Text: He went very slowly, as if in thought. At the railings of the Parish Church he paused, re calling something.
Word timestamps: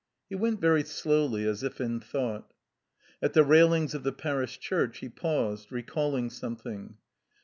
He 0.31 0.35
went 0.35 0.59
very 0.59 0.83
slowly, 0.83 1.45
as 1.47 1.61
if 1.61 1.79
in 1.79 1.99
thought. 1.99 2.55
At 3.21 3.33
the 3.33 3.43
railings 3.43 3.93
of 3.93 4.01
the 4.01 4.11
Parish 4.11 4.57
Church 4.57 4.97
he 4.97 5.09
paused, 5.09 5.71
re 5.71 5.83
calling 5.83 6.31
something. 6.31 6.97